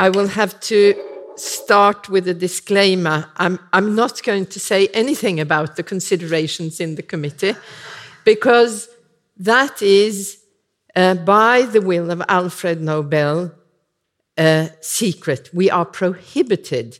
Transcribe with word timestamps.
I 0.00 0.08
will 0.08 0.28
have 0.28 0.58
to 0.60 0.94
start 1.36 2.08
with 2.08 2.26
a 2.26 2.32
disclaimer. 2.32 3.28
I'm, 3.36 3.58
I'm 3.74 3.94
not 3.94 4.22
going 4.22 4.46
to 4.46 4.58
say 4.58 4.86
anything 4.94 5.38
about 5.40 5.76
the 5.76 5.82
considerations 5.82 6.80
in 6.80 6.94
the 6.94 7.02
committee 7.02 7.54
because 8.24 8.88
that 9.36 9.82
is, 9.82 10.38
uh, 10.96 11.16
by 11.16 11.62
the 11.70 11.82
will 11.82 12.10
of 12.10 12.22
Alfred 12.30 12.80
Nobel, 12.80 13.52
a 14.38 14.70
secret. 14.80 15.50
We 15.52 15.70
are 15.70 15.84
prohibited 15.84 16.98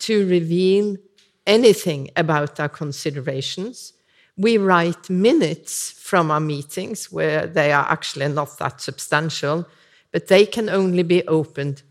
to 0.00 0.28
reveal 0.28 0.98
anything 1.46 2.10
about 2.14 2.60
our 2.60 2.68
considerations. 2.68 3.94
We 4.36 4.58
write 4.58 5.08
minutes 5.08 5.92
from 5.92 6.30
our 6.30 6.40
meetings 6.40 7.10
where 7.10 7.46
they 7.46 7.72
are 7.72 7.86
actually 7.88 8.28
not 8.28 8.58
that 8.58 8.82
substantial, 8.82 9.66
but 10.12 10.26
they 10.26 10.44
can 10.44 10.68
only 10.68 11.04
be 11.04 11.26
opened 11.26 11.82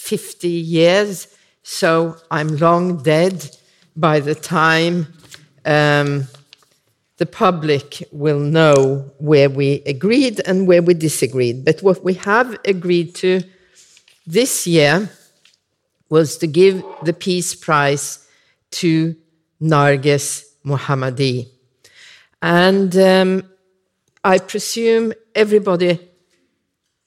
50 0.00 0.48
years. 0.48 1.28
So 1.62 2.16
I'm 2.30 2.56
long 2.56 3.02
dead 3.02 3.56
by 3.94 4.18
the 4.20 4.34
time 4.34 5.06
um, 5.64 6.26
the 7.18 7.26
public 7.26 8.02
will 8.10 8.40
know 8.40 9.10
where 9.18 9.50
we 9.50 9.82
agreed 9.84 10.40
and 10.46 10.66
where 10.66 10.82
we 10.82 10.94
disagreed. 10.94 11.64
But 11.64 11.82
what 11.82 12.02
we 12.02 12.14
have 12.14 12.58
agreed 12.64 13.14
to 13.16 13.42
this 14.26 14.66
year 14.66 15.10
was 16.08 16.38
to 16.38 16.46
give 16.46 16.82
the 17.04 17.12
Peace 17.12 17.54
Prize 17.54 18.26
to 18.72 19.14
Narges 19.60 20.44
Mohammadi. 20.64 21.48
And 22.40 22.96
um, 22.96 23.44
I 24.24 24.38
presume 24.38 25.12
everybody 25.34 26.00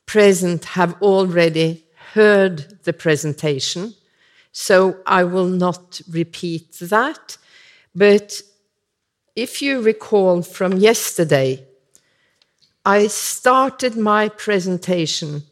present 0.06 0.66
have 0.66 1.02
already 1.02 1.83
heard 2.14 2.84
the 2.84 2.94
presentation, 2.94 3.94
so 4.52 4.98
I 5.06 5.24
will 5.24 5.48
not 5.48 6.02
repeat 6.10 6.74
that. 6.80 7.38
But 7.96 8.42
if 9.36 9.62
you 9.62 9.82
recall 9.82 10.42
from 10.44 10.74
yesterday, 10.78 11.66
I 12.86 13.08
started 13.08 13.96
my 13.96 14.30
presentation 14.30 15.44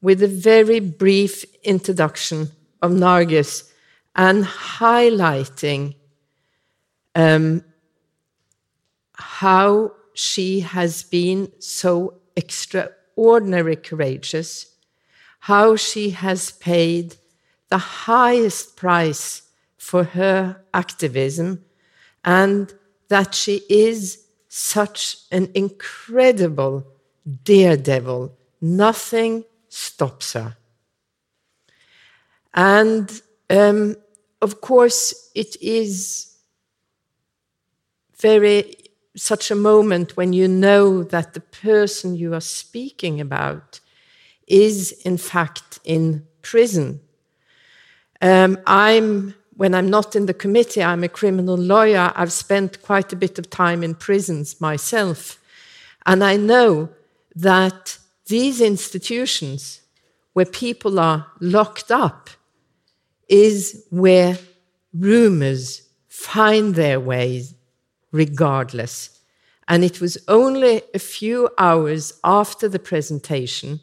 with 0.00 0.22
a 0.22 0.28
very 0.28 0.80
brief 0.80 1.44
introduction 1.62 2.50
of 2.80 2.92
Narges 2.92 3.70
and 4.14 4.44
highlighting 4.44 5.94
um, 7.14 7.64
how 9.12 9.92
she 10.14 10.60
has 10.60 11.02
been 11.02 11.50
so 11.58 12.14
extraordinarily 12.36 13.76
courageous, 13.76 14.74
how 15.40 15.76
she 15.76 16.10
has 16.10 16.50
paid 16.50 17.16
the 17.68 17.78
highest 17.78 18.76
price 18.76 19.42
for 19.76 20.04
her 20.04 20.62
activism, 20.74 21.64
and 22.24 22.74
that 23.08 23.34
she 23.34 23.62
is 23.68 24.24
such 24.48 25.18
an 25.30 25.50
incredible 25.54 26.86
daredevil. 27.44 28.36
Nothing 28.60 29.44
stops 29.68 30.32
her. 30.32 30.56
And 32.54 33.20
um, 33.50 33.96
of 34.40 34.60
course, 34.60 35.30
it 35.34 35.56
is 35.60 36.36
very 38.16 38.74
such 39.16 39.50
a 39.50 39.54
moment 39.54 40.16
when 40.16 40.32
you 40.32 40.48
know 40.48 41.02
that 41.02 41.34
the 41.34 41.40
person 41.40 42.16
you 42.16 42.34
are 42.34 42.40
speaking 42.40 43.20
about 43.20 43.80
is, 44.48 44.92
in 45.04 45.18
fact, 45.18 45.78
in 45.84 46.26
prison. 46.42 47.00
Um, 48.20 48.58
I'm 48.66 49.34
when 49.58 49.74
I'm 49.74 49.90
not 49.90 50.14
in 50.14 50.26
the 50.26 50.34
committee, 50.34 50.84
I'm 50.84 51.02
a 51.02 51.08
criminal 51.08 51.56
lawyer. 51.56 52.12
I've 52.14 52.32
spent 52.32 52.80
quite 52.80 53.12
a 53.12 53.16
bit 53.16 53.40
of 53.40 53.50
time 53.50 53.82
in 53.82 53.96
prisons 53.96 54.60
myself. 54.60 55.40
And 56.06 56.22
I 56.22 56.36
know 56.36 56.90
that 57.34 57.98
these 58.26 58.60
institutions 58.60 59.80
where 60.32 60.46
people 60.46 61.00
are 61.00 61.26
locked 61.40 61.90
up 61.90 62.30
is 63.28 63.84
where 63.90 64.38
rumors 64.94 65.82
find 66.08 66.76
their 66.76 67.00
way 67.00 67.42
regardless. 68.12 69.18
And 69.66 69.82
it 69.82 70.00
was 70.00 70.18
only 70.28 70.82
a 70.94 71.00
few 71.00 71.50
hours 71.58 72.12
after 72.22 72.68
the 72.68 72.78
presentation 72.78 73.80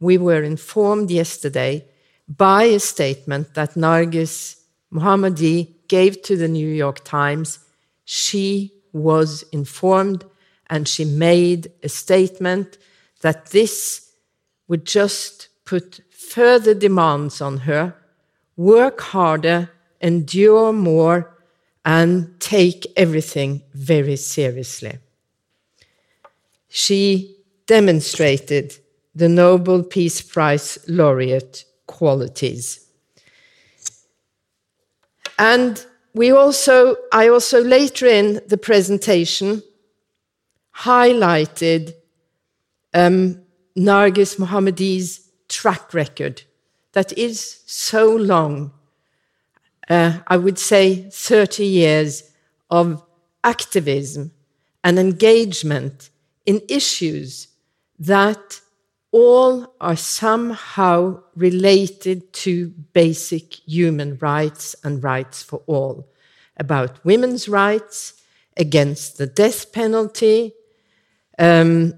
we 0.00 0.18
were 0.18 0.42
informed 0.42 1.10
yesterday 1.10 1.84
by 2.28 2.64
a 2.64 2.80
statement 2.80 3.54
that 3.54 3.74
Narges 3.74 4.60
Mohammadi 4.92 5.74
gave 5.88 6.22
to 6.22 6.36
the 6.36 6.48
New 6.48 6.68
York 6.68 7.04
Times. 7.04 7.60
She 8.04 8.72
was 8.92 9.42
informed 9.52 10.24
and 10.68 10.88
she 10.88 11.04
made 11.04 11.70
a 11.82 11.88
statement 11.88 12.78
that 13.20 13.46
this 13.46 14.12
would 14.68 14.84
just 14.84 15.48
put 15.64 16.00
further 16.10 16.74
demands 16.74 17.40
on 17.40 17.58
her 17.58 17.94
work 18.56 19.00
harder, 19.00 19.70
endure 20.00 20.72
more, 20.72 21.34
and 21.84 22.40
take 22.40 22.86
everything 22.96 23.62
very 23.74 24.16
seriously. 24.16 24.98
She 26.68 27.36
demonstrated 27.66 28.76
the 29.16 29.28
Nobel 29.30 29.82
Peace 29.82 30.20
Prize 30.20 30.78
laureate 30.86 31.64
qualities. 31.86 32.86
And 35.38 35.84
we 36.14 36.30
also, 36.30 36.96
I 37.12 37.28
also 37.28 37.62
later 37.62 38.06
in 38.06 38.40
the 38.46 38.58
presentation 38.58 39.62
highlighted 40.74 41.94
um, 42.92 43.40
Narges 43.76 44.38
Mohammadi's 44.38 45.30
track 45.48 45.94
record 45.94 46.42
that 46.92 47.16
is 47.16 47.62
so 47.66 48.14
long. 48.14 48.72
Uh, 49.88 50.18
I 50.26 50.36
would 50.36 50.58
say 50.58 51.08
30 51.10 51.64
years 51.64 52.30
of 52.70 53.02
activism 53.42 54.32
and 54.84 54.98
engagement 54.98 56.10
in 56.44 56.60
issues 56.68 57.48
that 57.98 58.60
all 59.16 59.74
are 59.80 59.96
somehow 59.96 61.18
related 61.34 62.34
to 62.34 62.68
basic 62.92 63.54
human 63.66 64.18
rights 64.18 64.76
and 64.84 65.02
rights 65.02 65.42
for 65.42 65.62
all, 65.66 66.06
about 66.58 67.02
women's 67.02 67.48
rights, 67.48 68.12
against 68.58 69.16
the 69.16 69.26
death 69.26 69.72
penalty, 69.72 70.52
um, 71.38 71.94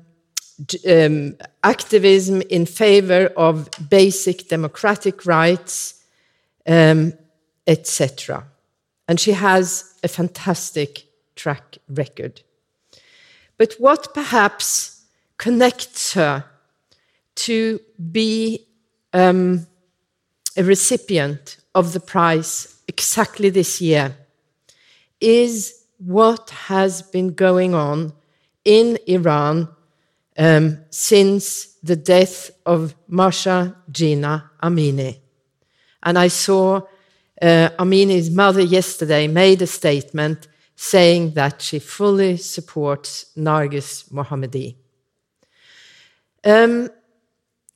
um, 0.88 1.36
activism 1.64 2.40
in 2.42 2.64
favor 2.64 3.32
of 3.36 3.68
basic 3.90 4.48
democratic 4.48 5.26
rights, 5.26 6.04
um, 6.68 7.12
etc. 7.66 8.44
And 9.08 9.18
she 9.18 9.32
has 9.32 9.98
a 10.04 10.08
fantastic 10.08 11.08
track 11.34 11.78
record. 11.88 12.42
But 13.56 13.74
what 13.80 14.14
perhaps 14.14 15.02
connects 15.36 16.12
her 16.12 16.44
to 17.38 17.80
be 18.10 18.66
um, 19.12 19.66
a 20.56 20.64
recipient 20.64 21.58
of 21.74 21.92
the 21.92 22.00
prize 22.00 22.80
exactly 22.88 23.50
this 23.50 23.80
year 23.80 24.16
is 25.20 25.84
what 25.98 26.50
has 26.50 27.02
been 27.02 27.34
going 27.34 27.74
on 27.74 28.12
in 28.64 28.98
Iran 29.06 29.68
um, 30.36 30.78
since 30.90 31.74
the 31.82 31.96
death 31.96 32.50
of 32.66 32.94
Mahsa 33.08 33.76
Jina 33.90 34.50
Amini. 34.62 35.18
And 36.02 36.18
I 36.18 36.28
saw 36.28 36.82
uh, 37.40 37.68
Amini's 37.78 38.30
mother 38.30 38.62
yesterday 38.62 39.28
made 39.28 39.62
a 39.62 39.66
statement 39.66 40.48
saying 40.76 41.34
that 41.34 41.62
she 41.62 41.78
fully 41.78 42.36
supports 42.36 43.26
Narges 43.36 44.08
Mohammadi. 44.10 44.76
Um, 46.44 46.88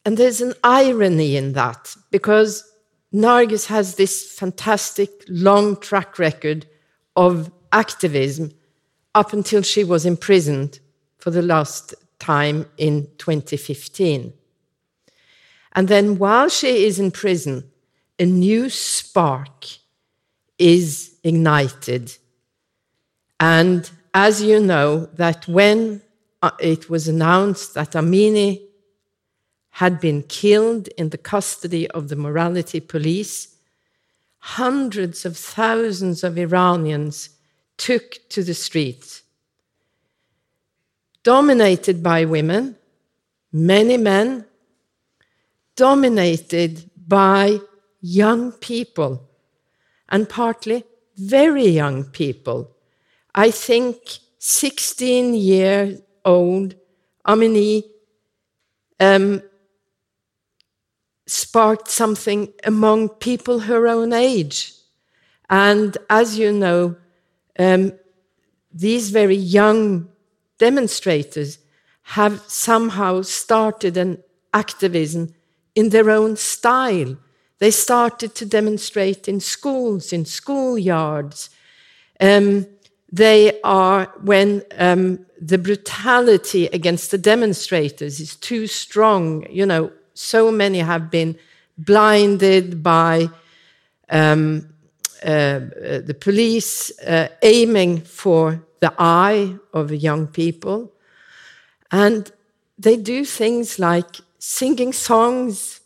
and 0.04 0.16
there's 0.16 0.40
an 0.40 0.54
irony 0.64 1.37
in 1.37 1.52
that 1.52 1.94
because 2.10 2.69
Narges 3.14 3.66
has 3.66 3.94
this 3.94 4.32
fantastic 4.32 5.10
long 5.28 5.76
track 5.76 6.19
record 6.19 6.66
of 7.14 7.52
activism 7.72 8.52
up 9.14 9.32
until 9.32 9.62
she 9.62 9.84
was 9.84 10.06
imprisoned 10.06 10.81
for 11.19 11.31
the 11.31 11.43
last 11.43 11.94
time 12.19 12.66
in 12.78 13.08
2015. 13.19 14.32
And 15.75 15.88
then 15.88 16.19
while 16.19 16.48
she 16.48 16.84
is 16.84 16.98
in 16.98 17.10
prison, 17.10 17.70
a 18.19 18.26
new 18.26 18.69
spark 18.70 19.66
is 20.58 21.16
ignited. 21.22 22.16
And 23.40 23.90
as 24.14 24.43
you 24.43 24.60
know, 24.60 25.06
that 25.14 25.46
when 25.48 26.02
uh, 26.43 26.50
it 26.60 26.90
was 26.90 27.08
announced 27.08 27.75
that 27.75 27.93
Amini 27.93 28.62
had 29.72 30.00
been 30.00 30.22
killed 30.22 30.88
in 30.98 31.08
the 31.08 31.19
custody 31.19 31.90
of 31.92 32.08
the 32.08 32.16
morality 32.16 32.78
police, 32.78 33.56
hundreds 34.38 35.24
of 35.24 35.36
thousands 35.36 36.22
of 36.22 36.36
Iranians 36.36 37.30
took 37.78 38.19
to 38.28 38.42
the 38.42 38.52
streets. 38.54 39.22
Dominated 41.22 42.02
by 42.02 42.24
women, 42.26 42.76
many 43.50 43.96
men, 43.96 44.44
dominated 45.74 46.90
by 47.08 47.58
young 48.02 48.52
people, 48.52 49.26
and 50.10 50.28
partly 50.28 50.84
very 51.16 51.66
young 51.66 52.04
people. 52.04 52.70
I 53.34 53.50
think 53.50 53.96
16 54.38 55.34
year 55.34 55.98
old 56.24 56.74
Amini 57.26 57.84
um, 59.00 59.42
sparked 61.26 61.88
something 61.88 62.52
among 62.64 63.08
people 63.08 63.60
her 63.60 63.86
own 63.86 64.12
age. 64.12 64.74
And 65.48 65.96
as 66.08 66.38
you 66.38 66.52
know, 66.52 66.96
um, 67.58 67.92
these 68.72 69.10
very 69.10 69.36
young 69.36 70.08
demonstrators 70.58 71.58
have 72.02 72.42
somehow 72.48 73.22
started 73.22 73.96
an 73.96 74.22
activism 74.54 75.34
in 75.74 75.90
their 75.90 76.10
own 76.10 76.36
style. 76.36 77.16
They 77.58 77.70
started 77.70 78.34
to 78.36 78.46
demonstrate 78.46 79.28
in 79.28 79.40
schools, 79.40 80.12
in 80.12 80.24
schoolyards. 80.24 81.48
Um, 82.20 82.66
they 83.10 83.60
are, 83.62 84.12
when 84.22 84.62
um, 84.78 85.26
the 85.40 85.58
brutality 85.58 86.66
against 86.66 87.10
the 87.10 87.19
demonstrators 87.19 88.20
is 88.20 88.36
too 88.36 88.66
strong, 88.66 89.46
you 89.50 89.66
know, 89.66 89.92
so 90.14 90.50
many 90.50 90.78
have 90.78 91.10
been 91.10 91.38
blinded 91.78 92.82
by 92.82 93.28
um, 94.08 94.68
uh, 95.22 95.60
the 96.08 96.16
police 96.18 96.96
uh, 97.00 97.28
aiming 97.42 98.00
for 98.02 98.64
the 98.80 98.92
eye 98.98 99.54
of 99.72 99.92
young 99.92 100.26
people. 100.26 100.92
And 101.90 102.30
they 102.78 102.96
do 102.96 103.24
things 103.24 103.78
like 103.78 104.16
singing 104.38 104.92
songs, 104.92 105.80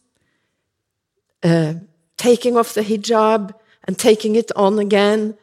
uh, 1.43 1.75
taking 2.17 2.57
off 2.57 2.75
the 2.75 2.83
hijab 2.83 3.53
and 3.85 3.99
taking 3.99 4.35
it 4.35 4.51
on 4.57 4.79
again, 4.79 5.37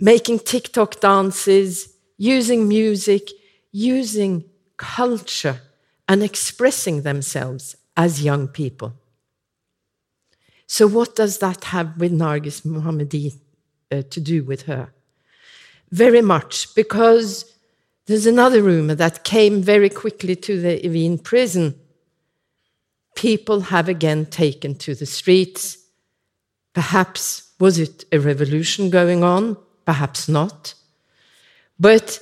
making 0.00 0.40
TikTok 0.40 1.00
dances, 1.00 1.94
using 2.16 2.66
music, 2.66 3.30
using 3.70 4.44
culture, 4.76 5.60
and 6.08 6.22
expressing 6.22 7.02
themselves 7.02 7.76
as 7.98 8.22
young 8.22 8.46
people. 8.46 8.94
So, 10.66 10.86
what 10.86 11.16
does 11.16 11.38
that 11.38 11.64
have 11.64 11.98
with 11.98 12.12
Narges 12.12 12.64
Mohammadi 12.64 13.34
uh, 13.90 14.02
to 14.08 14.20
do 14.20 14.44
with 14.44 14.62
her? 14.62 14.92
Very 15.90 16.22
much, 16.22 16.74
because 16.74 17.52
there's 18.06 18.26
another 18.26 18.62
rumor 18.62 18.94
that 18.94 19.24
came 19.24 19.62
very 19.62 19.90
quickly 19.90 20.36
to 20.36 20.60
the 20.60 20.80
Evin 20.80 21.22
prison. 21.22 21.74
People 23.16 23.60
have 23.62 23.88
again 23.88 24.26
taken 24.26 24.76
to 24.76 24.94
the 24.94 25.06
streets. 25.06 25.78
Perhaps 26.74 27.50
was 27.58 27.78
it 27.78 28.04
a 28.12 28.20
revolution 28.20 28.90
going 28.90 29.24
on? 29.24 29.56
Perhaps 29.84 30.28
not. 30.28 30.74
But 31.80 32.20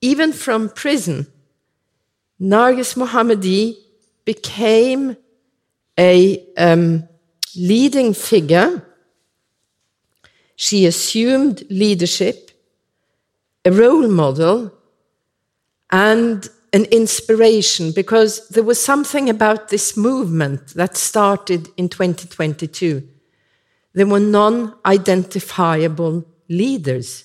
even 0.00 0.32
from 0.32 0.68
prison, 0.68 1.26
Narges 2.40 2.96
Mohammadi 2.96 3.76
became 4.26 5.16
a 5.98 6.46
um, 6.58 7.08
leading 7.56 8.12
figure. 8.12 8.86
She 10.56 10.84
assumed 10.84 11.64
leadership, 11.70 12.50
a 13.64 13.72
role 13.72 14.08
model, 14.08 14.74
and 15.90 16.46
an 16.72 16.84
inspiration 16.86 17.92
because 17.92 18.48
there 18.48 18.62
was 18.62 18.82
something 18.82 19.30
about 19.30 19.68
this 19.68 19.96
movement 19.96 20.74
that 20.74 20.96
started 20.96 21.68
in 21.76 21.88
2022. 21.88 23.08
There 23.94 24.06
were 24.06 24.20
non 24.20 24.74
identifiable 24.84 26.26
leaders, 26.48 27.24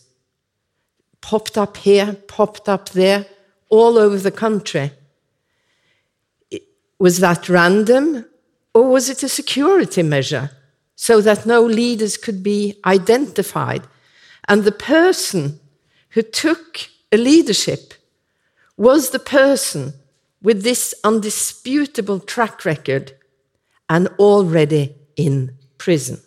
popped 1.20 1.58
up 1.58 1.78
here, 1.78 2.14
popped 2.28 2.70
up 2.70 2.90
there, 2.90 3.26
all 3.70 3.98
over 3.98 4.18
the 4.18 4.32
country. 4.32 4.92
Was 7.02 7.18
that 7.18 7.50
random 7.50 8.26
or 8.76 8.88
was 8.88 9.10
it 9.10 9.24
a 9.24 9.28
security 9.28 10.04
measure 10.04 10.52
so 10.96 11.20
that 11.20 11.48
no 11.48 11.64
leaders 11.64 12.16
could 12.16 12.44
be 12.44 12.80
identified? 12.86 13.88
And 14.48 14.64
the 14.64 14.72
person 14.72 15.60
who 16.10 16.22
took 16.22 16.90
a 17.12 17.18
leadership 17.18 17.96
was 18.78 19.10
the 19.10 19.18
person 19.18 19.94
with 20.44 20.62
this 20.62 20.94
undisputable 21.04 22.20
track 22.20 22.66
record 22.66 23.14
and 23.90 24.08
already 24.20 24.94
in 25.16 25.58
prison. 25.80 26.22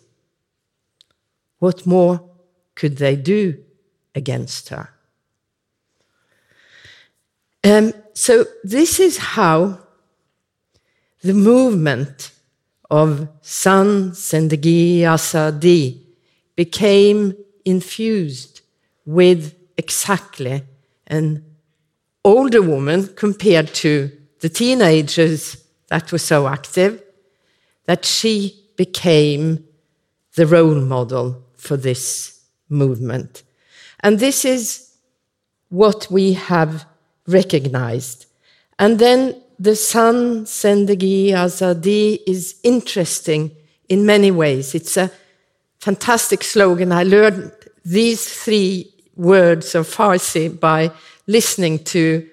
What 1.59 1.85
more 1.85 2.21
could 2.75 2.97
they 2.97 3.15
do 3.15 3.63
against 4.13 4.67
her? 4.67 4.89
Um, 7.63 7.93
so, 8.13 8.43
this 8.65 8.99
is 8.99 9.17
how 9.17 9.84
the 11.25 11.33
movement 11.33 12.31
of 12.91 13.27
Zan 13.43 14.11
Zendegi 14.11 14.99
Azadi 14.99 15.99
became 16.55 17.35
infused 17.65 18.61
with 19.07 19.55
exactly 19.75 20.61
an 21.07 21.43
older 22.23 22.61
woman 22.61 23.07
compared 23.15 23.73
to 23.73 24.11
the 24.41 24.49
teenagers 24.49 25.57
that 25.87 26.11
were 26.11 26.19
so 26.19 26.47
active, 26.47 27.01
that 27.85 28.05
she 28.05 28.63
became 28.75 29.63
the 30.35 30.45
role 30.45 30.75
model 30.75 31.43
for 31.55 31.75
this 31.75 32.39
movement. 32.69 33.41
And 34.01 34.19
this 34.19 34.45
is 34.45 34.91
what 35.69 36.07
we 36.11 36.33
have 36.33 36.85
recognized. 37.25 38.27
And 38.77 38.99
then 38.99 39.41
the 39.57 39.75
Zan 39.75 40.45
Zendegi 40.45 41.27
Azadi 41.29 42.19
is 42.27 42.59
interesting 42.63 43.51
in 43.87 44.05
many 44.05 44.31
ways. 44.31 44.75
It's 44.75 44.97
a 44.97 45.11
fantastic 45.79 46.43
slogan. 46.43 46.91
I 46.91 47.03
learned 47.03 47.51
these 47.83 48.27
three 48.27 48.91
words 49.15 49.75
of 49.75 49.87
Farsi 49.87 50.59
by 50.59 50.91
listening 51.27 51.83
to 51.85 52.27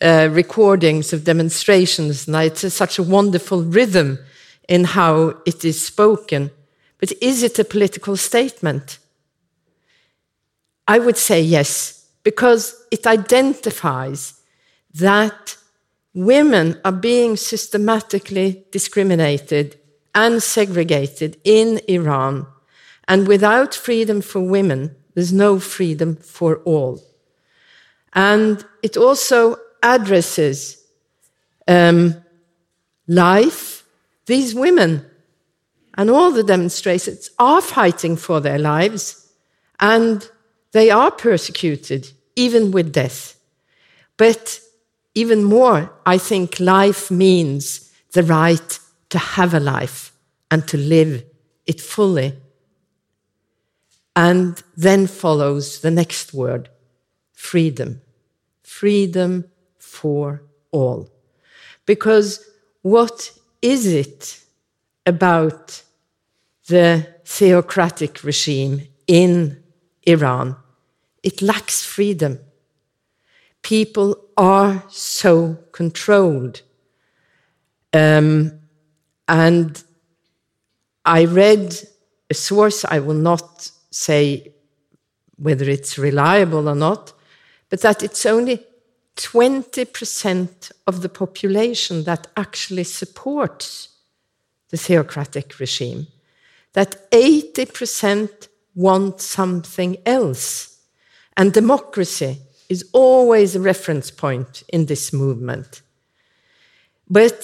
uh, 0.00 0.28
recordings 0.30 1.12
of 1.12 1.24
demonstrations, 1.24 2.26
and 2.26 2.36
it's 2.36 2.64
a, 2.64 2.70
such 2.70 2.98
a 2.98 3.02
wonderful 3.02 3.62
rhythm 3.62 4.18
in 4.68 4.84
how 4.84 5.34
it 5.46 5.64
is 5.64 5.84
spoken. 5.84 6.50
But 6.98 7.12
is 7.20 7.42
it 7.42 7.58
a 7.58 7.64
political 7.64 8.16
statement? 8.16 8.98
I 10.86 10.98
would 10.98 11.16
say 11.16 11.40
yes, 11.40 12.06
because 12.22 12.74
it 12.90 13.06
identifies 13.06 14.40
that 14.94 15.56
women 16.14 16.80
are 16.84 16.92
being 16.92 17.36
systematically 17.36 18.64
discriminated 18.70 19.78
and 20.14 20.42
segregated 20.42 21.38
in 21.44 21.80
Iran. 21.88 22.46
And 23.08 23.26
without 23.26 23.74
freedom 23.74 24.20
for 24.20 24.40
women, 24.40 24.94
there's 25.14 25.32
no 25.32 25.58
freedom 25.58 26.16
for 26.16 26.56
all. 26.58 27.02
And 28.12 28.64
it 28.82 28.96
also 28.96 29.56
addresses 29.82 30.82
um, 31.66 32.22
life. 33.08 33.84
These 34.26 34.54
women 34.54 35.04
and 35.94 36.10
all 36.10 36.30
the 36.30 36.44
demonstrators 36.44 37.30
are 37.38 37.60
fighting 37.60 38.16
for 38.16 38.40
their 38.40 38.58
lives, 38.58 39.30
and 39.80 40.28
they 40.72 40.90
are 40.90 41.10
persecuted, 41.10 42.10
even 42.36 42.70
with 42.70 42.92
death. 42.92 43.36
But 44.16 44.60
even 45.14 45.44
more, 45.44 45.92
I 46.06 46.18
think 46.18 46.58
life 46.58 47.10
means 47.10 47.92
the 48.12 48.22
right 48.22 48.78
to 49.10 49.18
have 49.18 49.54
a 49.54 49.60
life 49.60 50.12
and 50.50 50.66
to 50.68 50.76
live 50.76 51.24
it 51.66 51.80
fully. 51.80 52.34
And 54.14 54.62
then 54.76 55.06
follows 55.06 55.80
the 55.80 55.90
next 55.90 56.34
word 56.34 56.68
freedom. 57.32 58.00
Freedom 58.62 59.44
for 59.78 60.42
all. 60.70 61.10
Because 61.86 62.46
what 62.82 63.32
is 63.60 63.86
it 63.86 64.40
about 65.06 65.82
the 66.68 67.06
theocratic 67.24 68.22
regime 68.22 68.82
in 69.06 69.62
Iran? 70.06 70.56
It 71.22 71.42
lacks 71.42 71.84
freedom 71.84 72.38
people 73.62 74.21
are 74.36 74.84
so 74.88 75.58
controlled. 75.72 76.62
Um, 77.92 78.60
and 79.28 79.82
I 81.04 81.24
read 81.24 81.74
a 82.30 82.34
source, 82.34 82.84
I 82.84 83.00
will 83.00 83.14
not 83.14 83.70
say 83.90 84.52
whether 85.36 85.68
it's 85.68 85.98
reliable 85.98 86.68
or 86.68 86.74
not, 86.74 87.12
but 87.68 87.80
that 87.80 88.02
it's 88.02 88.26
only 88.26 88.64
20% 89.16 90.72
of 90.86 91.02
the 91.02 91.08
population 91.08 92.04
that 92.04 92.28
actually 92.36 92.84
supports 92.84 93.88
the 94.70 94.76
theocratic 94.76 95.58
regime, 95.58 96.06
that 96.72 97.10
80% 97.10 98.48
want 98.74 99.20
something 99.20 99.98
else. 100.06 100.78
And 101.36 101.52
democracy 101.52 102.38
is 102.72 102.84
always 102.92 103.54
a 103.54 103.60
reference 103.60 104.10
point 104.10 104.62
in 104.76 104.86
this 104.86 105.12
movement. 105.12 105.82
But 107.08 107.38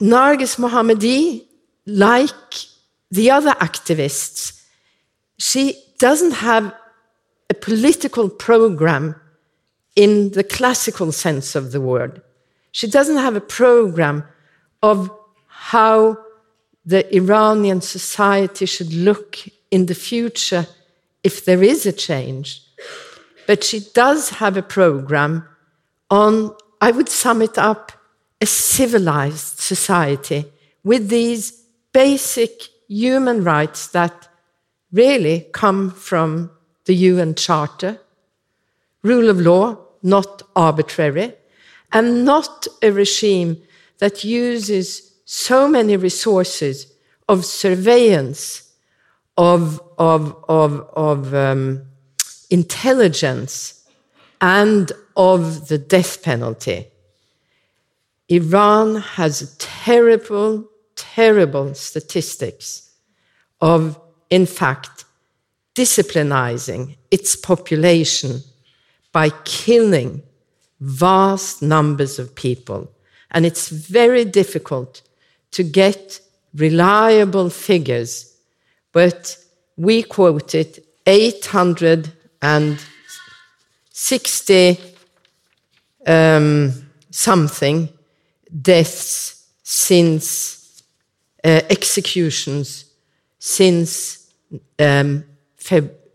Narges 0.00 0.54
Mohammadi, 0.64 1.44
like 1.86 2.54
the 3.10 3.30
other 3.30 3.54
activists, 3.68 4.62
she 5.38 5.64
doesn't 5.98 6.36
have 6.50 6.64
a 7.50 7.54
political 7.54 8.28
program 8.28 9.04
in 9.96 10.30
the 10.30 10.44
classical 10.44 11.10
sense 11.12 11.54
of 11.54 11.72
the 11.72 11.80
word. 11.80 12.22
She 12.70 12.86
doesn't 12.86 13.18
have 13.26 13.36
a 13.36 13.48
program 13.60 14.24
of 14.82 15.10
how 15.46 16.16
the 16.92 17.02
Iranian 17.14 17.80
society 17.80 18.66
should 18.66 18.92
look 18.94 19.30
in 19.70 19.86
the 19.86 19.94
future 19.94 20.66
if 21.22 21.44
there 21.44 21.62
is 21.62 21.86
a 21.86 21.92
change. 21.92 22.62
But 23.52 23.64
she 23.64 23.80
does 23.80 24.30
have 24.40 24.56
a 24.56 24.62
program 24.62 25.46
on, 26.08 26.56
I 26.80 26.90
would 26.90 27.10
sum 27.10 27.42
it 27.42 27.58
up, 27.58 27.92
a 28.40 28.46
civilized 28.46 29.58
society 29.58 30.46
with 30.82 31.10
these 31.10 31.62
basic 31.92 32.62
human 32.88 33.44
rights 33.44 33.88
that 33.88 34.26
really 34.90 35.48
come 35.52 35.90
from 35.90 36.50
the 36.86 36.94
UN 36.94 37.34
Charter 37.34 38.00
rule 39.02 39.28
of 39.28 39.38
law, 39.38 39.76
not 40.02 40.40
arbitrary, 40.56 41.34
and 41.92 42.24
not 42.24 42.66
a 42.80 42.90
regime 42.90 43.60
that 43.98 44.24
uses 44.24 45.12
so 45.26 45.68
many 45.68 45.98
resources 45.98 46.90
of 47.28 47.44
surveillance, 47.44 48.72
of, 49.36 49.78
of, 49.98 50.42
of, 50.48 50.88
of 50.96 51.34
um, 51.34 51.91
intelligence, 52.52 53.82
and 54.40 54.92
of 55.16 55.68
the 55.68 55.78
death 55.78 56.22
penalty. 56.22 56.86
Iran 58.28 58.96
has 58.96 59.56
terrible, 59.58 60.68
terrible 60.96 61.74
statistics 61.74 62.90
of, 63.60 63.98
in 64.30 64.46
fact, 64.46 65.04
disciplinizing 65.74 66.96
its 67.10 67.36
population 67.36 68.42
by 69.12 69.30
killing 69.44 70.22
vast 70.80 71.62
numbers 71.62 72.18
of 72.18 72.34
people. 72.34 72.90
And 73.30 73.46
it's 73.46 73.68
very 73.68 74.24
difficult 74.24 75.02
to 75.52 75.62
get 75.62 76.20
reliable 76.54 77.48
figures, 77.48 78.36
but 78.92 79.38
we 79.76 80.02
quoted 80.02 80.82
860 82.42 84.78
um, 86.06 86.72
something 87.10 87.88
deaths 88.60 89.46
since 89.62 90.82
uh, 91.44 91.60
executions 91.70 92.86
since 93.38 94.32
um, 94.78 95.24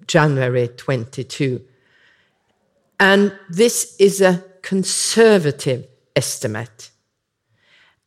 January 0.08 0.70
22. 0.70 1.62
And 3.00 3.38
this 3.50 3.96
is 4.00 4.22
a 4.22 4.44
conservative 4.62 5.88
estimate. 6.16 6.92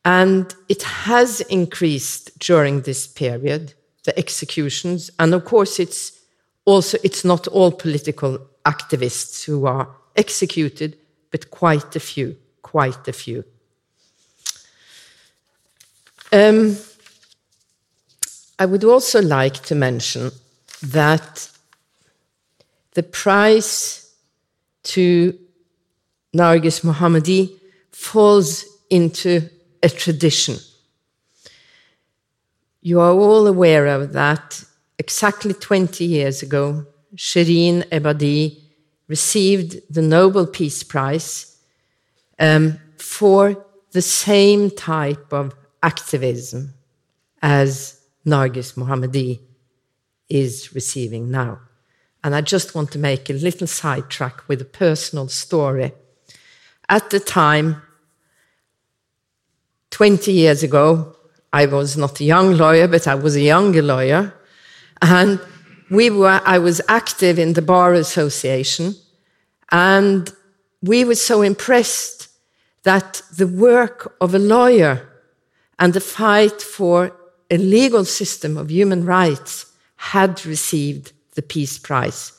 And 0.04 0.54
it 0.70 0.82
has 0.82 1.42
increased 1.42 2.38
during 2.38 2.80
this 2.80 3.06
period, 3.06 3.74
the 4.04 4.18
executions. 4.18 5.10
And 5.18 5.34
of 5.34 5.44
course, 5.44 5.78
it's 5.78 6.19
also, 6.64 6.98
it's 7.02 7.24
not 7.24 7.46
all 7.48 7.72
political 7.72 8.38
activists 8.64 9.44
who 9.44 9.66
are 9.66 9.88
executed, 10.16 10.96
but 11.30 11.50
quite 11.50 11.96
a 11.96 12.00
few, 12.00 12.36
quite 12.62 13.08
a 13.08 13.12
few. 13.12 13.44
Um, 16.32 16.76
I 18.58 18.66
would 18.66 18.84
also 18.84 19.22
like 19.22 19.62
to 19.64 19.74
mention 19.74 20.30
that 20.82 21.50
the 22.94 23.02
price 23.02 24.14
to 24.82 25.38
Narges 26.34 26.84
Mohammadi 26.84 27.58
falls 27.90 28.64
into 28.88 29.48
a 29.82 29.88
tradition. 29.88 30.56
You 32.82 33.00
are 33.00 33.12
all 33.12 33.46
aware 33.46 33.86
of 33.86 34.12
that. 34.12 34.64
Exactly 35.00 35.54
20 35.54 36.04
years 36.04 36.42
ago, 36.42 36.84
Shirin 37.16 37.88
Ebadi 37.88 38.60
received 39.08 39.80
the 39.88 40.02
Nobel 40.02 40.46
Peace 40.46 40.82
Prize 40.82 41.56
um, 42.38 42.78
for 42.98 43.64
the 43.92 44.02
same 44.02 44.70
type 44.70 45.32
of 45.32 45.54
activism 45.82 46.74
as 47.40 47.98
Narges 48.26 48.74
Mohammadi 48.74 49.40
is 50.28 50.74
receiving 50.74 51.30
now. 51.30 51.60
And 52.22 52.34
I 52.34 52.42
just 52.42 52.74
want 52.74 52.92
to 52.92 52.98
make 52.98 53.30
a 53.30 53.32
little 53.32 53.66
sidetrack 53.66 54.46
with 54.50 54.60
a 54.60 54.66
personal 54.66 55.28
story. 55.28 55.92
At 56.90 57.08
the 57.08 57.20
time, 57.20 57.80
20 59.92 60.30
years 60.30 60.62
ago, 60.62 61.16
I 61.54 61.64
was 61.64 61.96
not 61.96 62.20
a 62.20 62.24
young 62.24 62.58
lawyer, 62.58 62.86
but 62.86 63.08
I 63.08 63.14
was 63.14 63.34
a 63.34 63.40
younger 63.40 63.80
lawyer. 63.80 64.34
And 65.02 65.40
we 65.90 66.10
were, 66.10 66.40
I 66.44 66.58
was 66.58 66.80
active 66.88 67.38
in 67.38 67.54
the 67.54 67.62
Bar 67.62 67.94
Association. 67.94 68.94
And 69.72 70.32
we 70.82 71.04
were 71.04 71.14
so 71.14 71.42
impressed 71.42 72.28
that 72.82 73.22
the 73.36 73.46
work 73.46 74.16
of 74.20 74.34
a 74.34 74.38
lawyer 74.38 75.08
and 75.78 75.92
the 75.92 76.00
fight 76.00 76.62
for 76.62 77.16
a 77.50 77.58
legal 77.58 78.04
system 78.04 78.56
of 78.56 78.70
human 78.70 79.04
rights 79.04 79.66
had 79.96 80.46
received 80.46 81.12
the 81.34 81.42
Peace 81.42 81.78
Prize. 81.78 82.32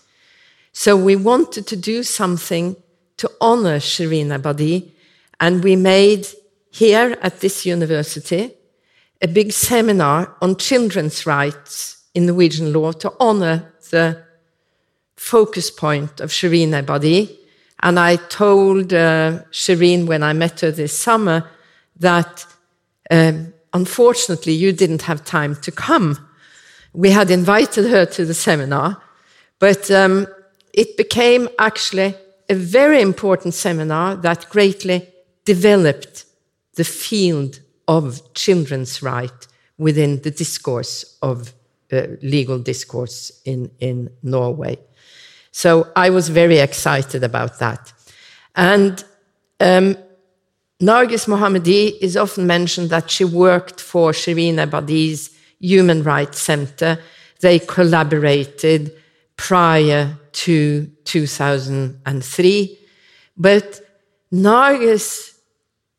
So 0.74 0.96
we 0.96 1.15
wanted 1.15 1.68
to 1.68 1.75
do 1.75 2.03
something 2.03 2.75
to 3.18 3.30
honor 3.39 3.77
Shirin 3.77 4.27
Ebadi, 4.27 4.89
and 5.39 5.63
we 5.63 5.75
made 5.75 6.27
here 6.72 7.18
at 7.22 7.41
this 7.41 7.65
university 7.65 8.53
a 9.22 9.27
big 9.27 9.51
seminar 9.51 10.36
on 10.41 10.56
children's 10.56 11.25
rights 11.25 12.00
in 12.13 12.25
Norwegian 12.25 12.74
law 12.74 12.91
to 12.91 13.13
honor 13.20 13.74
the 13.89 14.24
focus 15.15 15.70
point 15.72 16.20
of 16.20 16.32
Shirin 16.32 16.70
Ebadi. 16.70 17.38
And 17.82 18.00
I 18.00 18.15
told 18.15 18.94
uh, 18.94 19.44
Shirin 19.51 20.08
when 20.08 20.24
I 20.24 20.34
met 20.34 20.60
her 20.62 20.72
this 20.72 20.98
summer 20.98 21.50
that 22.00 22.46
um, 23.10 23.53
unfortunately 23.74 24.53
you 24.53 24.72
didn't 24.72 25.03
have 25.03 25.24
time 25.25 25.56
to 25.58 25.72
come 25.72 26.27
we 26.94 27.12
had 27.12 27.32
invited 27.32 27.89
her 27.89 28.06
to 28.06 28.25
the 28.25 28.34
seminar, 28.34 29.01
but 29.60 29.89
um, 29.91 30.27
it 30.74 30.98
became 30.98 31.48
actually 31.58 32.15
a 32.50 32.56
very 32.56 33.01
important 33.01 33.53
seminar 33.53 34.15
that 34.18 34.50
greatly 34.50 35.08
developed 35.46 36.25
the 36.75 36.84
field 36.84 37.60
of 37.88 38.34
children's 38.34 39.01
right 39.01 39.48
within 39.77 40.22
the 40.22 40.32
discourse 40.32 41.18
of 41.22 41.53
uh, 41.91 42.07
legal 42.21 42.60
discourse 42.60 43.31
in, 43.45 43.71
in 43.79 44.10
Norway. 44.24 44.77
So 45.51 45.88
I 45.95 46.10
was 46.10 46.29
very 46.29 46.60
excited 46.60 47.24
about 47.24 47.60
that. 47.60 47.93
And 48.55 49.03
um, 49.60 49.98
Narges 50.81 51.27
Mohammadi 51.27 51.98
is 52.01 52.17
often 52.17 52.48
mentioned 52.48 52.89
that 52.89 53.12
she 53.12 53.24
worked 53.24 53.79
for 53.79 54.12
Shirin 54.12 54.55
Ebadi's 54.55 55.29
Human 55.60 56.03
Rights 56.03 56.39
Center. 56.39 56.98
They 57.41 57.60
collaborated 57.60 58.91
prior 59.36 60.17
to 60.31 60.86
2003. 61.03 62.79
But 63.38 63.81
Narges 64.33 65.38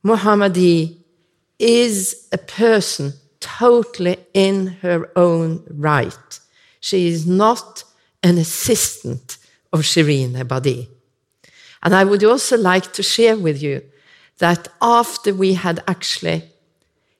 Mohammadi 0.05 0.99
is 1.59 2.29
a 2.33 2.39
person 2.39 3.13
totally 3.43 4.17
in 4.33 4.69
her 4.83 5.11
own 5.17 5.65
right. 5.69 6.41
She 6.81 7.09
is 7.09 7.27
not 7.27 7.85
an 8.23 8.39
assistant 8.39 9.37
of 9.73 9.81
Shirin 9.81 10.33
Ebadi. 10.33 10.89
And 11.83 11.95
I 11.95 12.05
would 12.05 12.25
also 12.25 12.57
like 12.57 12.93
to 12.95 13.03
share 13.03 13.37
with 13.37 13.63
you 13.63 13.83
that 14.39 14.69
after 14.81 15.35
we 15.35 15.55
had 15.55 15.83
actually 15.87 16.45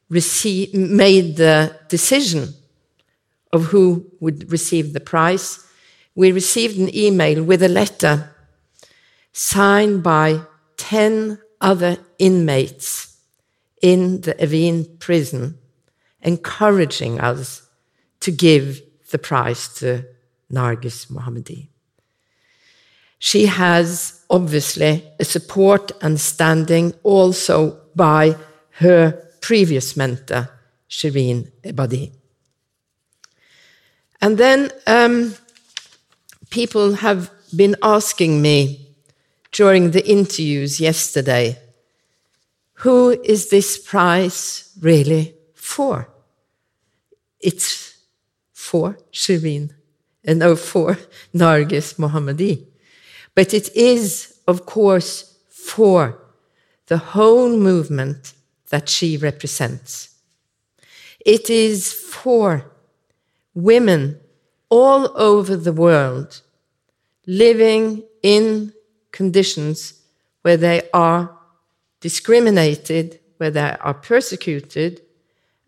receive, 0.09 0.73
made 0.73 1.37
the 1.37 1.77
decision 1.89 2.55
of 3.53 3.67
who 3.67 4.07
would 4.21 4.51
receive 4.51 4.93
the 4.93 5.01
prize, 5.01 5.65
we 6.15 6.33
received 6.33 6.79
an 6.79 6.95
email 6.95 7.43
with 7.43 7.63
a 7.63 7.69
letter 7.69 8.31
signed 9.33 10.03
by 10.03 10.41
10 10.77 11.39
other 11.61 11.97
inmates 12.19 13.17
in 13.81 14.21
the 14.21 14.35
Evin 14.35 14.99
prison, 14.99 15.59
encouraging 16.23 17.21
us 17.21 17.63
to 18.21 18.31
give 18.31 18.81
the 19.11 19.19
prize 19.19 19.69
to 19.75 20.05
Narges 20.51 21.07
Mohammadi. 21.11 21.69
She 23.19 23.47
has 23.47 24.25
obviously 24.31 25.05
a 25.21 25.25
support 25.25 25.93
and 26.01 26.21
standing 26.21 26.95
also 27.03 27.79
by 27.95 28.37
her 28.71 29.13
previous 29.41 29.97
mentor, 29.97 30.49
Shirin 30.89 31.51
Ebadi. 31.63 32.13
And 34.21 34.39
then 34.39 34.71
um, 34.87 35.35
people 36.51 36.95
have 36.95 37.31
been 37.55 37.77
asking 37.83 38.41
me 38.41 38.89
during 39.51 39.91
the 39.91 40.09
interviews 40.09 40.81
yesterday 40.81 41.59
who 42.83 43.11
is 43.11 43.51
this 43.51 43.79
prize 43.79 44.73
really 44.81 45.37
for? 45.55 46.12
It's 47.43 47.99
for 48.53 48.99
Shirin 49.13 49.71
and 50.25 50.41
for 50.59 50.99
Narges 51.35 51.99
Mohammadi. 51.99 52.67
But 53.35 53.53
it 53.53 53.75
is, 53.75 54.39
of 54.47 54.67
course, 54.67 55.37
for 55.49 56.19
the 56.87 56.99
whole 56.99 57.57
movement 57.57 58.35
that 58.71 58.89
she 58.89 59.17
represents. 59.17 60.11
It 61.25 61.51
is 61.51 61.93
for 61.93 62.71
women 63.55 64.21
all 64.69 65.17
over 65.19 65.57
the 65.57 65.73
world 65.73 66.41
living 67.27 68.03
in 68.23 68.73
conditions 69.13 70.01
where 70.43 70.57
they 70.57 70.89
are 70.93 71.37
discriminated, 72.01 73.21
where 73.37 73.51
they 73.51 73.77
are 73.81 73.95
persecuted. 73.95 75.03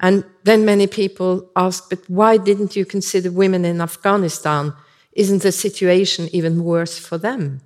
And 0.01 0.25
then 0.43 0.65
many 0.65 0.87
people 0.87 1.51
ask, 1.57 1.89
but 1.89 2.01
why 2.09 2.37
didn't 2.37 2.77
you 2.77 2.85
consider 2.85 3.31
women 3.31 3.65
in 3.65 3.81
Afghanistan? 3.81 4.75
Isn't 5.13 5.43
the 5.43 5.53
situation 5.53 6.29
even 6.33 6.65
worse 6.65 6.99
for 6.99 7.17
them? 7.17 7.61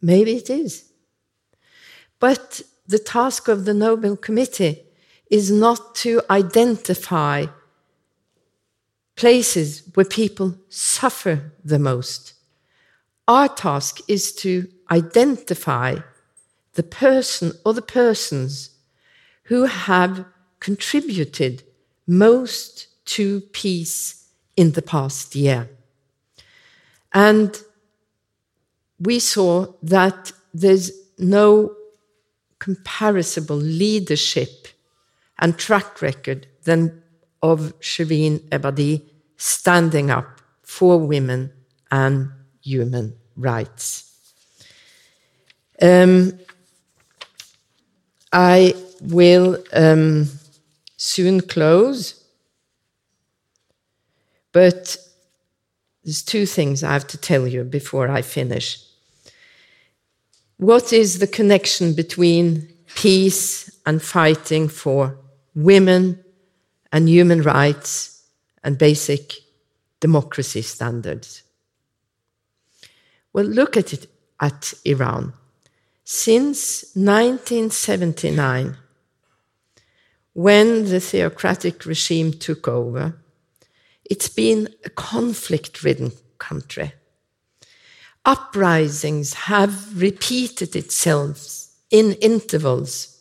Maybe 0.00 0.34
it 0.36 0.50
is. 0.50 0.90
But 2.18 2.62
the 2.86 2.98
task 2.98 3.48
of 3.48 3.64
the 3.64 3.74
Nobel 3.74 4.16
Committee 4.16 4.82
is 5.30 5.50
not 5.50 5.94
to 5.96 6.20
identify 6.28 7.46
places 9.16 9.82
where 9.94 10.04
people 10.04 10.56
suffer 10.68 11.52
the 11.64 11.78
most. 11.78 12.34
Our 13.28 13.48
task 13.48 14.00
is 14.08 14.32
to 14.36 14.68
identify 14.90 15.98
the 16.74 16.82
person 16.82 17.52
or 17.64 17.72
the 17.72 17.82
persons 17.82 18.71
who 19.52 19.64
have 19.64 20.24
contributed 20.60 21.62
most 22.06 22.86
to 23.04 23.42
peace 23.52 24.30
in 24.56 24.72
the 24.72 24.80
past 24.80 25.34
year. 25.36 25.68
And 27.12 27.60
we 28.98 29.18
saw 29.18 29.66
that 29.82 30.32
there's 30.54 30.90
no 31.18 31.76
comparable 32.60 33.56
leadership 33.56 34.68
and 35.38 35.58
track 35.58 36.00
record 36.00 36.46
than 36.62 37.02
of 37.42 37.78
Shirin 37.80 38.38
Ebadi 38.48 39.02
standing 39.36 40.10
up 40.10 40.40
for 40.62 40.98
women 40.98 41.52
and 41.90 42.30
human 42.62 43.16
rights. 43.36 44.10
Um, 45.82 46.38
I 48.32 48.74
will 49.02 49.62
um, 49.72 50.28
soon 50.96 51.40
close, 51.40 52.22
but 54.52 54.96
there's 56.04 56.22
two 56.22 56.46
things 56.46 56.82
I 56.82 56.92
have 56.92 57.06
to 57.08 57.18
tell 57.18 57.46
you 57.46 57.64
before 57.64 58.08
I 58.08 58.22
finish. 58.22 58.78
What 60.56 60.92
is 60.92 61.18
the 61.18 61.26
connection 61.26 61.94
between 61.94 62.68
peace 62.94 63.70
and 63.86 64.02
fighting 64.02 64.68
for 64.68 65.16
women 65.54 66.22
and 66.92 67.08
human 67.08 67.42
rights 67.42 68.22
and 68.62 68.78
basic 68.78 69.34
democracy 70.00 70.62
standards? 70.62 71.42
Well, 73.32 73.46
look 73.46 73.76
at 73.76 73.92
it 73.92 74.06
at 74.40 74.74
Iran. 74.84 75.32
Since 76.04 76.94
1979, 76.94 78.76
when 80.32 80.84
the 80.84 81.00
theocratic 81.00 81.84
regime 81.84 82.32
took 82.32 82.66
over, 82.66 83.18
it's 84.04 84.28
been 84.28 84.68
a 84.84 84.90
conflict 84.90 85.82
ridden 85.82 86.12
country 86.38 86.92
uprisings 88.24 89.34
have 89.34 90.00
repeated 90.00 90.76
itself 90.76 91.66
in 91.90 92.12
intervals. 92.14 93.20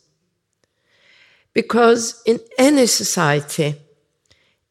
Because 1.53 2.21
in 2.25 2.39
any 2.57 2.85
society, 2.85 3.75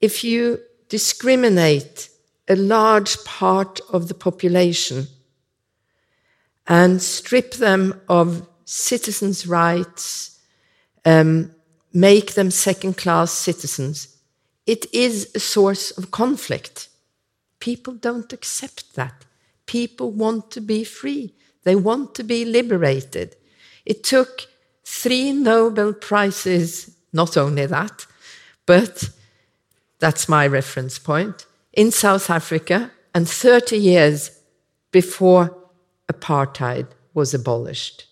if 0.00 0.24
you 0.24 0.60
discriminate 0.88 2.08
a 2.48 2.56
large 2.56 3.22
part 3.24 3.80
of 3.92 4.08
the 4.08 4.14
population 4.14 5.06
and 6.66 7.02
strip 7.02 7.54
them 7.54 8.00
of 8.08 8.48
citizens' 8.64 9.46
rights, 9.46 10.38
um, 11.04 11.52
make 11.92 12.34
them 12.34 12.50
second 12.50 12.96
class 12.96 13.32
citizens, 13.32 14.16
it 14.66 14.86
is 14.94 15.30
a 15.34 15.40
source 15.40 15.90
of 15.90 16.10
conflict. 16.10 16.88
People 17.58 17.94
don't 17.94 18.32
accept 18.32 18.94
that. 18.94 19.24
People 19.66 20.10
want 20.10 20.50
to 20.52 20.60
be 20.60 20.84
free. 20.84 21.34
They 21.64 21.76
want 21.76 22.14
to 22.14 22.22
be 22.22 22.44
liberated. 22.44 23.36
It 23.84 24.04
took 24.04 24.46
three 24.84 25.32
Nobel 25.32 25.92
Prizes, 25.92 26.96
not 27.12 27.36
only 27.36 27.66
that, 27.66 28.06
but 28.66 29.10
that's 29.98 30.28
my 30.28 30.46
reference 30.46 30.98
point, 30.98 31.46
in 31.72 31.90
South 31.90 32.30
Africa, 32.30 32.90
and 33.14 33.28
30 33.28 33.76
years 33.76 34.30
before 34.92 35.56
apartheid 36.12 36.86
was 37.14 37.34
abolished. 37.34 38.06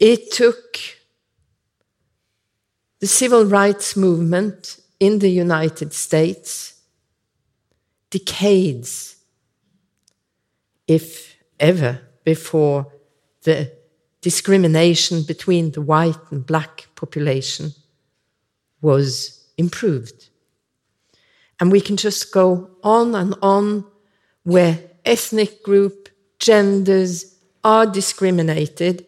It 0.00 0.30
took 0.30 0.78
the 3.00 3.06
civil 3.06 3.44
rights 3.44 3.96
movement 3.96 4.80
in 4.98 5.20
the 5.20 5.30
United 5.30 5.92
States 5.92 6.80
decades 8.10 9.16
if 10.86 11.36
ever, 11.60 12.00
before 12.24 12.90
the 13.42 13.70
discrimination 14.20 15.22
between 15.22 15.70
the 15.72 15.82
white 15.82 16.18
and 16.30 16.44
black 16.44 16.88
population 16.96 17.72
was 18.80 19.46
improved. 19.56 20.28
And 21.60 21.70
we 21.70 21.80
can 21.80 21.96
just 21.96 22.32
go 22.32 22.70
on 22.82 23.14
and 23.14 23.34
on 23.42 23.84
where 24.44 24.78
ethnic 25.04 25.62
group, 25.62 26.08
genders 26.38 27.36
are 27.64 27.86
discriminated, 27.86 29.06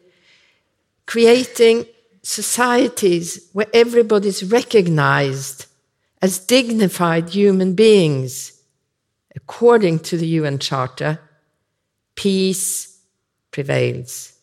creating 1.06 1.86
societies 2.22 3.48
where 3.52 3.66
everybody's 3.72 4.44
recognized 4.44 5.66
as 6.22 6.38
dignified 6.38 7.30
human 7.30 7.74
beings 7.74 8.60
according 9.34 9.98
to 9.98 10.16
the 10.16 10.26
UN 10.26 10.58
Charter 10.58 11.18
peace 12.14 12.98
prevails. 13.50 14.34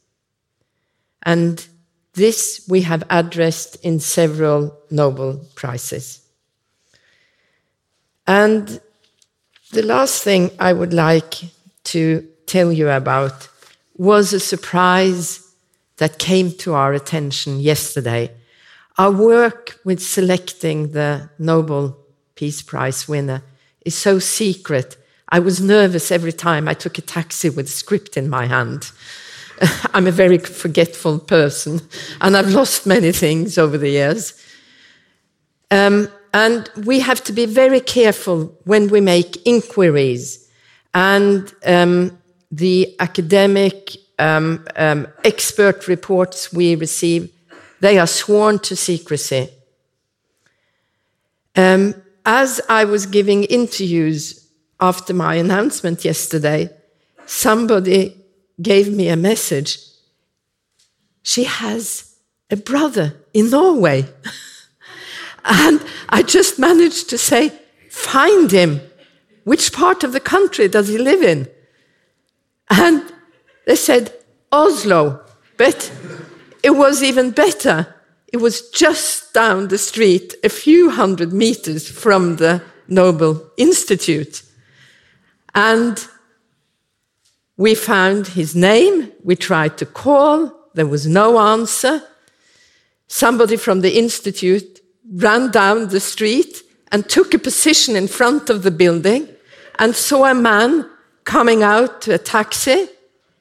And 1.23 1.65
this 2.13 2.65
we 2.67 2.81
have 2.81 3.03
addressed 3.09 3.75
in 3.85 3.99
several 3.99 4.75
Nobel 4.89 5.45
Prizes. 5.53 6.21
And 8.25 8.81
the 9.71 9.83
last 9.83 10.23
thing 10.23 10.49
I 10.59 10.73
would 10.73 10.93
like 10.93 11.35
to 11.85 12.27
tell 12.47 12.71
you 12.71 12.89
about 12.89 13.47
was 13.95 14.33
a 14.33 14.39
surprise 14.39 15.46
that 15.97 16.19
came 16.19 16.51
to 16.51 16.73
our 16.73 16.93
attention 16.93 17.59
yesterday. 17.59 18.31
Our 18.97 19.11
work 19.11 19.79
with 19.83 20.01
selecting 20.01 20.91
the 20.91 21.29
Nobel 21.37 21.97
Peace 22.35 22.61
Prize 22.61 23.07
winner 23.07 23.43
is 23.85 23.95
so 23.95 24.19
secret 24.19 24.97
I 25.29 25.39
was 25.39 25.59
nervous 25.59 26.11
every 26.11 26.31
time 26.31 26.67
I 26.67 26.73
took 26.73 26.97
a 26.97 27.01
taxi 27.01 27.49
with 27.49 27.65
a 27.65 27.69
script 27.69 28.15
in 28.15 28.29
my 28.29 28.45
hand. 28.45 28.91
I'm 29.93 30.07
a 30.07 30.11
very 30.11 30.37
forgetful 30.37 31.19
person, 31.19 31.81
and 32.21 32.37
I've 32.37 32.51
lost 32.51 32.85
many 32.85 33.11
things 33.11 33.57
over 33.57 33.77
the 33.77 33.89
years. 33.89 34.41
Um, 35.69 36.07
and 36.33 36.69
we 36.85 36.99
have 37.01 37.23
to 37.25 37.33
be 37.33 37.45
very 37.45 37.81
careful 37.81 38.57
when 38.63 38.89
we 38.89 39.01
make 39.01 39.45
inquiries. 39.45 40.47
And 40.93 41.53
um, 41.65 42.17
the 42.51 42.95
academic 42.99 43.97
um, 44.19 44.65
um 44.75 45.07
expert 45.23 45.87
reports 45.87 46.51
we 46.51 46.75
receive, 46.75 47.31
they 47.79 47.99
are 47.99 48.07
sworn 48.07 48.59
to 48.59 48.75
secrecy. 48.75 49.49
Um, 51.55 51.95
as 52.25 52.61
I 52.69 52.85
was 52.85 53.05
giving 53.05 53.43
interviews 53.45 54.47
after 54.79 55.13
my 55.13 55.35
announcement 55.35 56.05
yesterday, 56.05 56.69
somebody 57.25 58.15
gave 58.61 58.93
me 58.93 59.07
a 59.09 59.15
message. 59.15 59.79
She 61.23 61.45
has 61.45 62.15
a 62.49 62.55
brother 62.55 63.15
in 63.33 63.49
Norway. 63.49 64.05
and 65.45 65.83
I 66.09 66.23
just 66.23 66.59
managed 66.59 67.09
to 67.09 67.17
say, 67.17 67.53
find 67.89 68.51
him. 68.51 68.81
Which 69.43 69.73
part 69.73 70.03
of 70.03 70.11
the 70.11 70.19
country 70.19 70.67
does 70.67 70.89
he 70.89 70.97
live 70.97 71.23
in? 71.23 71.47
And 72.69 73.01
they 73.67 73.75
said, 73.75 74.13
Oslo. 74.51 75.23
But 75.57 75.91
it 76.63 76.71
was 76.71 77.03
even 77.03 77.31
better. 77.31 77.93
It 78.31 78.37
was 78.37 78.69
just 78.71 79.33
down 79.33 79.67
the 79.67 79.77
street, 79.77 80.35
a 80.43 80.49
few 80.49 80.89
hundred 80.89 81.33
meters 81.33 81.89
from 81.89 82.37
the 82.37 82.63
Nobel 82.87 83.51
Institute. 83.57 84.41
And 85.53 86.07
we 87.57 87.75
found 87.75 88.27
his 88.27 88.55
name, 88.55 89.11
we 89.23 89.35
tried 89.35 89.77
to 89.79 89.85
call, 89.85 90.69
there 90.73 90.87
was 90.87 91.05
no 91.05 91.37
answer. 91.39 92.03
Somebody 93.07 93.57
from 93.57 93.81
the 93.81 93.97
Institute 93.97 94.79
ran 95.11 95.51
down 95.51 95.89
the 95.89 95.99
street 95.99 96.61
and 96.91 97.09
took 97.09 97.33
a 97.33 97.39
position 97.39 97.97
in 97.97 98.07
front 98.07 98.49
of 98.49 98.63
the 98.63 98.71
building 98.71 99.27
and 99.77 99.93
saw 99.93 100.25
a 100.25 100.33
man 100.33 100.89
coming 101.25 101.63
out 101.63 102.01
to 102.03 102.13
a 102.13 102.17
taxi. 102.17 102.87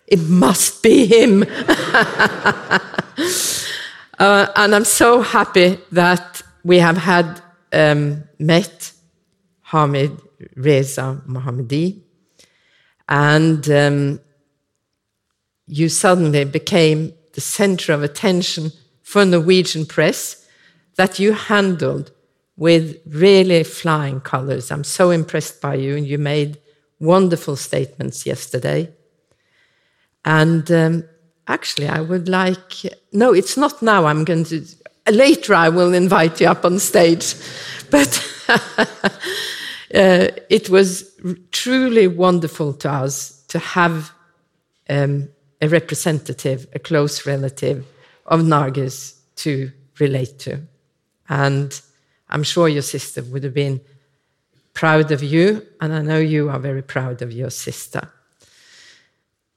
It 0.06 0.20
must 0.20 0.82
be 0.82 1.06
him. 1.06 1.42
uh, 4.18 4.46
and 4.56 4.74
I'm 4.74 4.84
so 4.84 5.20
happy 5.20 5.78
that 5.92 6.42
we 6.64 6.78
have 6.78 6.96
had 6.96 7.40
um, 7.72 8.24
met 8.38 8.92
Hamid 9.62 10.20
Reza 10.54 11.22
Mohammadi 11.26 12.02
and 13.08 13.68
um, 13.70 14.20
you 15.66 15.88
suddenly 15.88 16.44
became 16.44 17.12
the 17.34 17.40
center 17.40 17.92
of 17.92 18.02
attention 18.02 18.72
for 19.02 19.24
Norwegian 19.24 19.86
press 19.86 20.46
that 20.96 21.18
you 21.18 21.32
handled 21.32 22.10
with 22.56 23.00
really 23.06 23.62
flying 23.62 24.20
colors. 24.20 24.70
I'm 24.70 24.84
so 24.84 25.10
impressed 25.10 25.60
by 25.60 25.74
you, 25.74 25.96
and 25.96 26.06
you 26.06 26.18
made 26.18 26.58
wonderful 26.98 27.56
statements 27.56 28.24
yesterday. 28.24 28.92
And 30.26 30.70
um, 30.72 31.04
actually, 31.46 31.86
I 31.86 32.00
would 32.00 32.28
like, 32.28 32.82
no, 33.12 33.32
it's 33.32 33.56
not 33.56 33.80
now. 33.80 34.06
I'm 34.06 34.24
going 34.24 34.44
to, 34.44 34.66
later, 35.10 35.54
I 35.54 35.68
will 35.68 35.94
invite 35.94 36.40
you 36.40 36.48
up 36.48 36.64
on 36.64 36.78
stage. 36.78 37.34
But 37.88 38.20
uh, 38.48 40.26
it 40.50 40.68
was 40.68 41.08
truly 41.52 42.08
wonderful 42.08 42.72
to 42.72 42.90
us 42.90 43.44
to 43.46 43.60
have 43.60 44.10
um, 44.88 45.28
a 45.60 45.68
representative, 45.68 46.66
a 46.74 46.80
close 46.80 47.26
relative 47.26 47.86
of 48.26 48.40
Narges 48.40 49.20
to 49.36 49.70
relate 50.00 50.40
to. 50.40 50.62
And 51.28 51.80
I'm 52.28 52.42
sure 52.42 52.68
your 52.68 52.82
sister 52.82 53.22
would 53.22 53.44
have 53.44 53.54
been 53.54 53.80
proud 54.74 55.12
of 55.12 55.22
you, 55.22 55.64
and 55.80 55.94
I 55.94 56.02
know 56.02 56.18
you 56.18 56.50
are 56.50 56.58
very 56.58 56.82
proud 56.82 57.22
of 57.22 57.30
your 57.30 57.50
sister. 57.50 58.10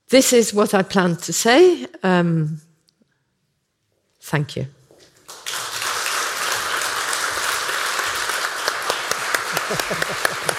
This 0.10 0.34
is 0.34 0.54
what 0.54 0.74
I 0.74 0.82
plan 0.82 1.17
to 1.17 1.34
say. 1.34 1.86
Um, 2.02 2.62
thank 4.19 4.56
you. 4.56 4.65